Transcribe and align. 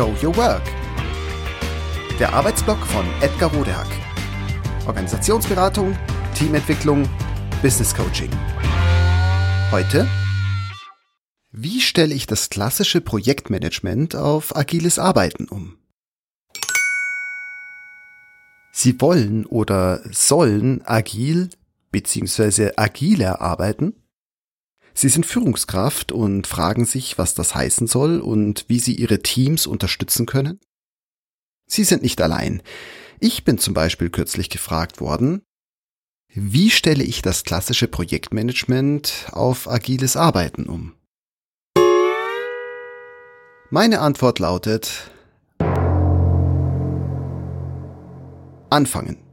Show 0.00 0.16
Your 0.22 0.34
Work. 0.38 0.62
Der 2.18 2.32
Arbeitsblock 2.32 2.78
von 2.86 3.04
Edgar 3.20 3.52
Rodehack. 3.52 3.86
Organisationsberatung, 4.86 5.94
Teamentwicklung, 6.34 7.06
Business 7.60 7.94
Coaching. 7.94 8.30
Heute 9.70 10.08
wie 11.52 11.82
stelle 11.82 12.14
ich 12.14 12.26
das 12.26 12.48
klassische 12.48 13.02
Projektmanagement 13.02 14.16
auf 14.16 14.56
agiles 14.56 14.98
Arbeiten 14.98 15.44
um? 15.50 15.76
Sie 18.72 18.98
wollen 19.02 19.44
oder 19.44 20.00
sollen 20.10 20.80
agil 20.86 21.50
bzw. 21.90 22.70
agiler 22.76 23.42
arbeiten? 23.42 23.96
Sie 24.94 25.08
sind 25.08 25.26
Führungskraft 25.26 26.12
und 26.12 26.46
fragen 26.46 26.84
sich, 26.84 27.18
was 27.18 27.34
das 27.34 27.54
heißen 27.54 27.86
soll 27.86 28.20
und 28.20 28.64
wie 28.68 28.78
sie 28.78 28.94
ihre 28.94 29.22
Teams 29.22 29.66
unterstützen 29.66 30.26
können? 30.26 30.60
Sie 31.66 31.84
sind 31.84 32.02
nicht 32.02 32.20
allein. 32.20 32.62
Ich 33.20 33.44
bin 33.44 33.58
zum 33.58 33.74
Beispiel 33.74 34.10
kürzlich 34.10 34.50
gefragt 34.50 35.00
worden, 35.00 35.42
wie 36.32 36.70
stelle 36.70 37.04
ich 37.04 37.22
das 37.22 37.44
klassische 37.44 37.88
Projektmanagement 37.88 39.28
auf 39.32 39.68
agiles 39.68 40.16
Arbeiten 40.16 40.66
um? 40.66 40.94
Meine 43.70 44.00
Antwort 44.00 44.38
lautet 44.38 45.10
Anfangen. 48.70 49.29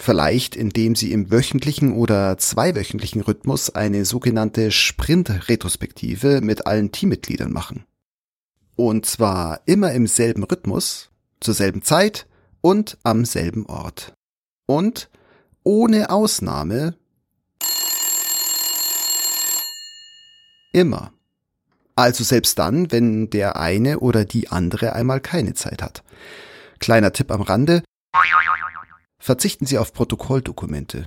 Vielleicht 0.00 0.54
indem 0.54 0.94
Sie 0.94 1.12
im 1.12 1.30
wöchentlichen 1.32 1.92
oder 1.92 2.38
zweiwöchentlichen 2.38 3.20
Rhythmus 3.20 3.70
eine 3.70 4.04
sogenannte 4.04 4.70
Sprint-Retrospektive 4.70 6.40
mit 6.40 6.66
allen 6.68 6.92
Teammitgliedern 6.92 7.52
machen. 7.52 7.84
Und 8.76 9.06
zwar 9.06 9.60
immer 9.66 9.92
im 9.92 10.06
selben 10.06 10.44
Rhythmus, 10.44 11.10
zur 11.40 11.52
selben 11.52 11.82
Zeit 11.82 12.28
und 12.60 12.96
am 13.02 13.24
selben 13.24 13.66
Ort. 13.66 14.14
Und 14.66 15.10
ohne 15.64 16.10
Ausnahme 16.10 16.94
immer. 20.72 21.12
Also 21.96 22.22
selbst 22.22 22.56
dann, 22.60 22.92
wenn 22.92 23.30
der 23.30 23.56
eine 23.56 23.98
oder 23.98 24.24
die 24.24 24.48
andere 24.50 24.92
einmal 24.92 25.20
keine 25.20 25.54
Zeit 25.54 25.82
hat. 25.82 26.04
Kleiner 26.78 27.12
Tipp 27.12 27.32
am 27.32 27.42
Rande. 27.42 27.82
Verzichten 29.28 29.66
Sie 29.66 29.76
auf 29.76 29.92
Protokolldokumente. 29.92 31.06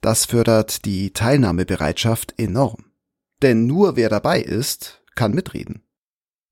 Das 0.00 0.24
fördert 0.24 0.84
die 0.84 1.12
Teilnahmebereitschaft 1.12 2.34
enorm. 2.38 2.92
Denn 3.42 3.66
nur 3.66 3.96
wer 3.96 4.08
dabei 4.08 4.40
ist, 4.40 5.02
kann 5.16 5.32
mitreden. 5.34 5.82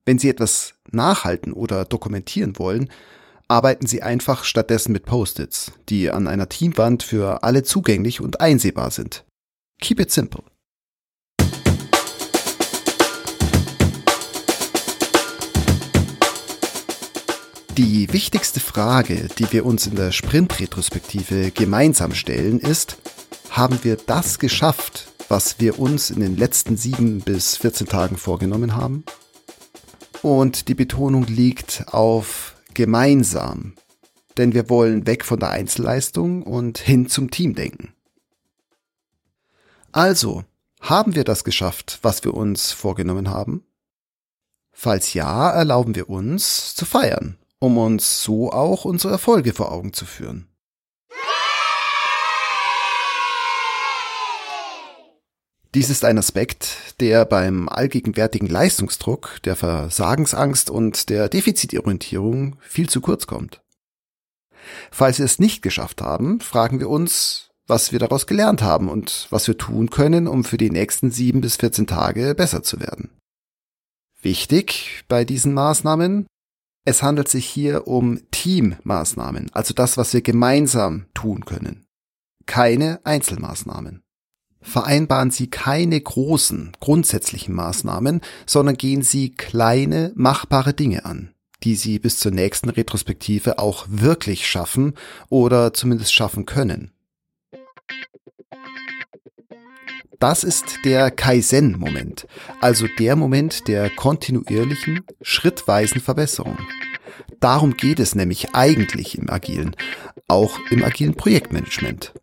Wenn 0.05 0.19
Sie 0.19 0.29
etwas 0.29 0.75
nachhalten 0.91 1.53
oder 1.53 1.85
dokumentieren 1.85 2.59
wollen, 2.59 2.91
arbeiten 3.47 3.87
Sie 3.87 4.03
einfach 4.03 4.43
stattdessen 4.43 4.91
mit 4.91 5.05
Post-its, 5.05 5.71
die 5.89 6.11
an 6.11 6.27
einer 6.27 6.49
Teamwand 6.49 7.05
für 7.05 7.45
alle 7.45 7.63
zugänglich 7.63 8.21
und 8.21 8.41
einsehbar 8.41 8.91
sind. 8.91 9.25
Keep 9.81 10.01
it 10.01 10.11
simple. 10.11 10.43
Die 17.77 18.13
wichtigste 18.13 18.61
Frage, 18.61 19.27
die 19.37 19.51
wir 19.51 19.67
uns 19.67 19.89
in 19.89 19.97
der 19.97 20.13
Sprint-Retrospektive 20.13 21.51
gemeinsam 21.51 22.15
stellen, 22.15 22.61
ist, 22.61 22.99
haben 23.51 23.81
wir 23.83 23.97
das 23.97 24.39
geschafft, 24.39 25.09
was 25.29 25.59
wir 25.59 25.81
uns 25.81 26.11
in 26.11 26.21
den 26.21 26.37
letzten 26.37 26.77
sieben 26.77 27.21
bis 27.21 27.57
14 27.57 27.89
Tagen 27.89 28.17
vorgenommen 28.17 28.77
haben? 28.77 29.03
Und 30.23 30.69
die 30.69 30.75
Betonung 30.75 31.27
liegt 31.27 31.87
auf 31.89 32.55
gemeinsam, 32.75 33.75
denn 34.37 34.55
wir 34.55 34.71
wollen 34.71 35.09
weg 35.09 35.25
von 35.25 35.41
der 35.41 35.51
Einzelleistung 35.51 36.45
und 36.45 36.79
hin 36.79 37.09
zum 37.09 37.33
Teamdenken. 37.33 37.93
Also, 39.91 40.45
haben 40.81 41.17
wir 41.17 41.25
das 41.25 41.43
geschafft, 41.43 41.99
was 42.03 42.23
wir 42.23 42.35
uns 42.35 42.71
vorgenommen 42.71 43.31
haben? 43.31 43.65
Falls 44.71 45.13
ja, 45.13 45.51
erlauben 45.51 45.97
wir 45.97 46.09
uns 46.09 46.77
zu 46.77 46.85
feiern 46.85 47.37
um 47.65 47.79
uns 47.79 48.23
so 48.23 48.53
auch 48.53 48.85
unsere 48.85 49.15
Erfolge 49.15 49.55
vor 49.55 49.73
Augen 49.73 49.95
zu 49.95 50.05
führen. 50.05 50.49
Dies 55.75 55.91
ist 55.91 56.05
ein 56.05 56.19
Aspekt, 56.19 56.95
der 57.01 57.25
beim 57.25 57.69
allgegenwärtigen 57.69 58.47
Leistungsdruck, 58.47 59.41
der 59.45 59.57
Versagensangst 59.57 60.71
und 60.71 61.09
der 61.09 61.29
Defizitorientierung 61.29 62.57
viel 62.61 62.89
zu 62.89 63.01
kurz 63.01 63.27
kommt. 63.27 63.61
Falls 64.93 65.19
wir 65.19 65.25
es 65.25 65.41
nicht 65.41 65.63
geschafft 65.63 66.01
haben, 66.01 66.41
fragen 66.41 66.79
wir 66.79 66.89
uns, 66.89 67.51
was 67.67 67.93
wir 67.93 67.99
daraus 67.99 68.27
gelernt 68.27 68.63
haben 68.63 68.89
und 68.89 69.27
was 69.31 69.49
wir 69.49 69.59
tun 69.59 69.91
können, 69.91 70.29
um 70.29 70.45
für 70.45 70.59
die 70.59 70.71
nächsten 70.71 71.11
sieben 71.11 71.41
bis 71.41 71.57
14 71.57 71.87
Tage 71.87 72.35
besser 72.35 72.63
zu 72.63 72.79
werden. 72.79 73.11
Wichtig 74.23 75.05
bei 75.09 75.25
diesen 75.25 75.55
Maßnahmen, 75.55 76.27
es 76.85 77.03
handelt 77.03 77.29
sich 77.29 77.47
hier 77.47 77.87
um 77.87 78.21
Teammaßnahmen, 78.31 79.51
also 79.53 79.75
das, 79.75 79.97
was 79.97 80.13
wir 80.13 80.21
gemeinsam 80.21 81.07
tun 81.15 81.45
können. 81.45 81.87
Keine 82.47 83.01
Einzelmaßnahmen. 83.05 84.03
Vereinbaren 84.61 85.31
Sie 85.31 85.49
keine 85.49 86.01
großen, 86.01 86.73
grundsätzlichen 86.81 87.55
Maßnahmen, 87.55 88.21
sondern 88.47 88.77
gehen 88.77 89.03
Sie 89.03 89.31
kleine, 89.31 90.13
machbare 90.15 90.73
Dinge 90.73 91.05
an, 91.05 91.35
die 91.63 91.77
Sie 91.77 91.99
bis 91.99 92.19
zur 92.19 92.33
nächsten 92.33 92.71
Retrospektive 92.71 93.59
auch 93.59 93.87
wirklich 93.89 94.47
schaffen 94.47 94.95
oder 95.29 95.75
zumindest 95.75 96.15
schaffen 96.15 96.47
können. 96.47 96.94
Das 100.21 100.45
ist 100.45 100.79
der 100.85 101.11
Kaizen-Moment, 101.11 102.27
also 102.61 102.87
der 102.99 103.17
Moment 103.17 103.69
der 103.69 103.91
kontinuierlichen, 103.91 105.01
schrittweisen 105.23 106.01
Verbesserung. 106.01 106.59
Darum 107.41 107.77
geht 107.77 108.01
es 108.01 108.15
nämlich 108.15 108.55
eigentlich 108.55 109.19
im 109.19 109.31
Agilen, 109.31 109.77
auch 110.29 110.59
im 110.71 110.83
agilen 110.85 111.15
Projektmanagement. 111.15 112.15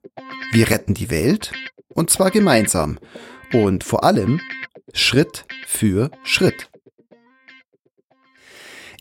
Wir 0.52 0.70
retten 0.70 0.94
die 0.94 1.10
Welt 1.10 1.52
und 1.90 2.10
zwar 2.10 2.32
gemeinsam 2.32 2.98
und 3.54 3.84
vor 3.84 4.04
allem 4.04 4.40
Schritt 4.94 5.46
für 5.66 6.12
Schritt. 6.24 6.70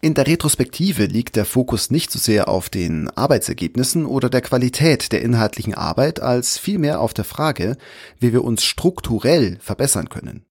In 0.03 0.15
der 0.15 0.27
Retrospektive 0.27 1.05
liegt 1.05 1.37
der 1.37 1.45
Fokus 1.45 1.91
nicht 1.91 2.11
so 2.11 2.19
sehr 2.19 2.49
auf 2.49 2.71
den 2.71 3.11
Arbeitsergebnissen 3.11 4.07
oder 4.07 4.31
der 4.31 4.41
Qualität 4.41 5.13
der 5.13 5.21
inhaltlichen 5.21 5.75
Arbeit, 5.75 6.21
als 6.21 6.57
vielmehr 6.57 7.03
auf 7.03 7.13
der 7.13 7.27
Frage, 7.27 7.77
wie 8.19 8.33
wir 8.33 8.43
uns 8.43 8.65
strukturell 8.65 9.59
verbessern 9.61 10.09
können, 10.09 10.47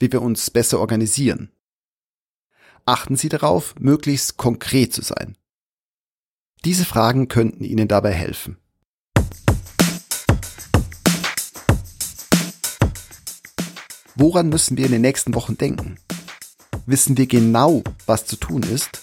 wie 0.00 0.10
wir 0.10 0.22
uns 0.22 0.50
besser 0.50 0.80
organisieren. 0.80 1.50
Achten 2.86 3.16
Sie 3.16 3.28
darauf, 3.28 3.74
möglichst 3.78 4.38
konkret 4.38 4.94
zu 4.94 5.02
sein. 5.02 5.36
Diese 6.64 6.86
Fragen 6.86 7.28
könnten 7.28 7.62
Ihnen 7.62 7.88
dabei 7.88 8.12
helfen. 8.12 8.56
Woran 14.14 14.48
müssen 14.48 14.78
wir 14.78 14.86
in 14.86 14.92
den 14.92 15.02
nächsten 15.02 15.34
Wochen 15.34 15.58
denken? 15.58 15.98
Wissen 16.86 17.16
wir 17.16 17.26
genau, 17.26 17.82
was 18.04 18.26
zu 18.26 18.36
tun 18.36 18.62
ist? 18.62 19.00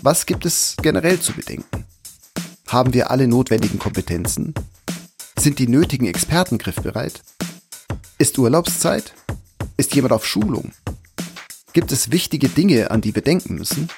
Was 0.00 0.24
gibt 0.24 0.46
es 0.46 0.76
generell 0.80 1.20
zu 1.20 1.34
bedenken? 1.34 1.84
Haben 2.68 2.94
wir 2.94 3.10
alle 3.10 3.28
notwendigen 3.28 3.78
Kompetenzen? 3.78 4.54
Sind 5.38 5.58
die 5.58 5.68
nötigen 5.68 6.06
Experten 6.06 6.56
griffbereit? 6.56 7.20
Ist 8.16 8.38
Urlaubszeit? 8.38 9.12
Ist 9.76 9.94
jemand 9.94 10.14
auf 10.14 10.26
Schulung? 10.26 10.72
Gibt 11.74 11.92
es 11.92 12.12
wichtige 12.12 12.48
Dinge, 12.48 12.90
an 12.90 13.02
die 13.02 13.14
wir 13.14 13.22
denken 13.22 13.56
müssen? 13.56 13.90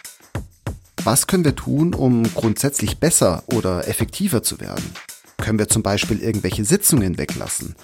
Was 1.05 1.29
können 1.29 1.45
wir 1.45 1.55
tun, 1.55 1.95
um 1.95 2.25
grundsätzlich 2.35 2.99
besser 2.99 3.45
oder 3.47 3.87
effektiver 3.87 4.43
zu 4.43 4.59
werden? 4.59 4.91
Können 5.37 5.61
wir 5.61 5.69
zum 5.69 5.85
Beispiel 5.85 6.21
irgendwelche 6.21 6.65
Sitzungen 6.65 7.17
weglassen? 7.17 7.77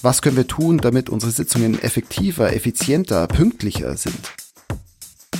Was 0.00 0.22
können 0.22 0.38
wir 0.38 0.48
tun, 0.48 0.78
damit 0.78 1.10
unsere 1.10 1.32
Sitzungen 1.32 1.82
effektiver, 1.82 2.54
effizienter, 2.54 3.26
pünktlicher 3.26 3.98
sind? 3.98 4.45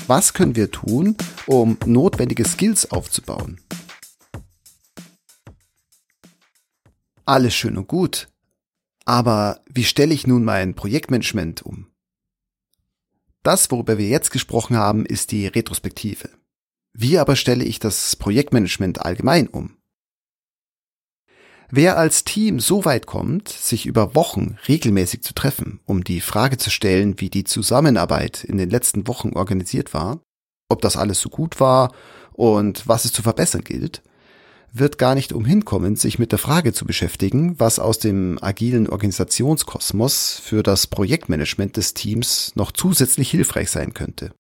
Was 0.08 0.35
können 0.35 0.55
wir 0.55 0.70
tun, 0.70 1.17
um 1.47 1.79
notwendige 1.85 2.44
Skills 2.44 2.93
aufzubauen? 2.93 3.61
Alles 7.25 7.56
schön 7.56 7.76
und 7.76 7.88
gut. 7.88 8.29
Aber 9.05 9.61
wie 9.69 9.82
stelle 9.82 10.14
ich 10.14 10.25
nun 10.25 10.44
mein 10.44 10.75
Projektmanagement 10.75 11.62
um? 11.62 11.88
Das, 13.43 13.69
worüber 13.73 13.99
wir 13.99 14.06
jetzt 14.06 14.31
gesprochen 14.31 14.76
haben, 14.76 15.05
ist 15.06 15.32
die 15.32 15.49
Retrospektive. 15.49 16.31
Wie 16.93 17.19
aber 17.19 17.35
stelle 17.35 17.64
ich 17.64 17.81
das 17.81 18.14
Projektmanagement 18.14 19.02
allgemein 19.02 19.49
um? 19.49 19.76
Wer 21.70 21.98
als 21.98 22.22
Team 22.24 22.60
so 22.60 22.84
weit 22.84 23.06
kommt, 23.06 23.48
sich 23.48 23.86
über 23.86 24.14
Wochen 24.14 24.56
regelmäßig 24.68 25.22
zu 25.22 25.34
treffen, 25.34 25.80
um 25.84 26.04
die 26.04 26.20
Frage 26.20 26.58
zu 26.58 26.70
stellen, 26.70 27.18
wie 27.18 27.28
die 27.28 27.44
Zusammenarbeit 27.44 28.44
in 28.44 28.56
den 28.56 28.70
letzten 28.70 29.08
Wochen 29.08 29.32
organisiert 29.32 29.92
war, 29.92 30.20
ob 30.68 30.80
das 30.80 30.96
alles 30.96 31.20
so 31.20 31.28
gut 31.28 31.58
war 31.58 31.92
und 32.32 32.86
was 32.86 33.04
es 33.04 33.12
zu 33.12 33.22
verbessern 33.22 33.62
gilt, 33.62 34.02
wird 34.72 34.98
gar 34.98 35.14
nicht 35.14 35.32
umhin 35.32 35.64
kommen, 35.64 35.96
sich 35.96 36.18
mit 36.18 36.32
der 36.32 36.38
Frage 36.38 36.72
zu 36.72 36.84
beschäftigen, 36.84 37.58
was 37.58 37.78
aus 37.78 37.98
dem 37.98 38.38
agilen 38.42 38.88
Organisationskosmos 38.88 40.40
für 40.42 40.62
das 40.62 40.86
Projektmanagement 40.86 41.76
des 41.76 41.94
Teams 41.94 42.52
noch 42.54 42.72
zusätzlich 42.72 43.30
hilfreich 43.30 43.70
sein 43.70 43.94
könnte. 43.94 44.32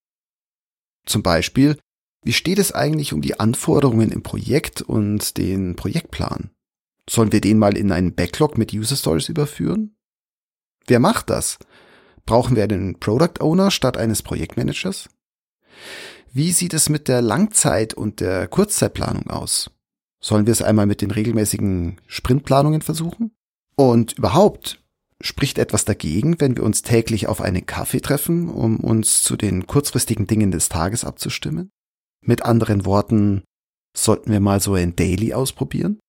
Zum 1.06 1.22
Beispiel, 1.22 1.78
wie 2.24 2.32
steht 2.32 2.58
es 2.58 2.72
eigentlich 2.72 3.12
um 3.12 3.22
die 3.22 3.38
Anforderungen 3.40 4.10
im 4.10 4.22
Projekt 4.22 4.82
und 4.82 5.38
den 5.38 5.76
Projektplan? 5.76 6.50
Sollen 7.08 7.32
wir 7.32 7.40
den 7.40 7.58
mal 7.58 7.76
in 7.76 7.92
einen 7.92 8.14
Backlog 8.14 8.58
mit 8.58 8.72
User 8.72 8.96
Stories 8.96 9.28
überführen? 9.28 9.96
Wer 10.86 11.00
macht 11.00 11.30
das? 11.30 11.58
Brauchen 12.24 12.56
wir 12.56 12.64
einen 12.64 12.98
Product 12.98 13.40
Owner 13.40 13.70
statt 13.70 13.96
eines 13.96 14.22
Projektmanagers? 14.22 15.08
Wie 16.32 16.52
sieht 16.52 16.74
es 16.74 16.88
mit 16.88 17.08
der 17.08 17.22
Langzeit- 17.22 17.94
und 17.94 18.20
der 18.20 18.48
Kurzzeitplanung 18.48 19.28
aus? 19.28 19.70
Sollen 20.20 20.46
wir 20.46 20.52
es 20.52 20.62
einmal 20.62 20.86
mit 20.86 21.00
den 21.00 21.10
regelmäßigen 21.10 22.00
Sprintplanungen 22.06 22.82
versuchen? 22.82 23.36
Und 23.76 24.14
überhaupt, 24.18 24.82
spricht 25.20 25.58
etwas 25.58 25.84
dagegen, 25.84 26.40
wenn 26.40 26.56
wir 26.56 26.64
uns 26.64 26.82
täglich 26.82 27.28
auf 27.28 27.40
einen 27.40 27.66
Kaffee 27.66 28.00
treffen, 28.00 28.48
um 28.48 28.80
uns 28.80 29.22
zu 29.22 29.36
den 29.36 29.66
kurzfristigen 29.66 30.26
Dingen 30.26 30.50
des 30.50 30.68
Tages 30.68 31.04
abzustimmen? 31.04 31.70
Mit 32.22 32.42
anderen 32.42 32.84
Worten, 32.84 33.44
sollten 33.96 34.30
wir 34.30 34.40
mal 34.40 34.60
so 34.60 34.74
ein 34.74 34.96
Daily 34.96 35.32
ausprobieren? 35.32 36.00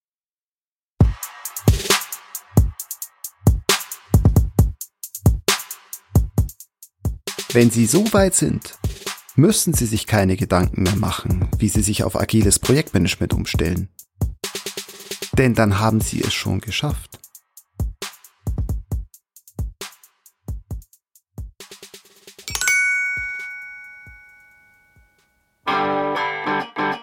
Wenn 7.57 7.71
Sie 7.71 7.87
so 7.87 8.13
weit 8.13 8.35
sind, 8.35 8.77
müssen 9.35 9.73
Sie 9.73 9.87
sich 9.87 10.05
keine 10.05 10.37
Gedanken 10.37 10.83
mehr 10.83 10.95
machen, 10.95 11.49
wie 11.57 11.69
Sie 11.69 11.81
sich 11.81 12.03
auf 12.03 12.15
agiles 12.15 12.59
Projektmanagement 12.59 13.33
umstellen. 13.33 13.89
Denn 15.33 15.55
dann 15.55 15.79
haben 15.79 15.99
Sie 15.99 16.21
es 16.21 16.35
schon 16.35 16.61
geschafft. 16.61 17.17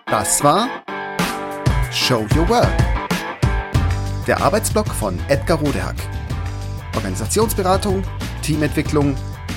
Das 0.06 0.44
war 0.44 0.68
Show 1.90 2.28
Your 2.36 2.48
Work. 2.48 2.70
Der 4.28 4.40
Arbeitsblock 4.40 4.86
von 4.86 5.18
Edgar 5.26 5.58
Rodehack. 5.58 5.96
Organisationsberatung, 6.94 8.04
Teamentwicklung, 8.42 9.16